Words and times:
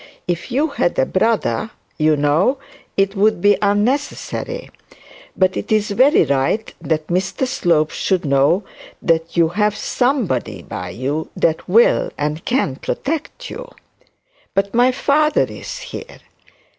If 0.27 0.51
you 0.51 0.69
had 0.69 0.97
a 0.97 1.05
brother, 1.05 1.69
you 1.99 2.17
know, 2.17 2.57
it 2.97 3.15
would 3.15 3.39
be 3.39 3.55
unnecessary. 3.61 4.71
But 5.37 5.55
it 5.55 5.71
is 5.71 5.91
very 5.91 6.23
right 6.23 6.73
that 6.81 7.05
Mr 7.05 7.45
Slope 7.45 7.91
should 7.91 8.25
know 8.25 8.63
that 9.03 9.37
you 9.37 9.49
have 9.49 9.75
somebody 9.75 10.63
by 10.63 10.89
you 10.89 11.29
that 11.35 11.69
will, 11.69 12.09
and 12.17 12.43
can 12.45 12.77
protect 12.77 13.51
you.' 13.51 13.69
'But 14.55 14.73
my 14.73 14.91
father 14.91 15.43
is 15.47 15.77
here.' 15.77 16.17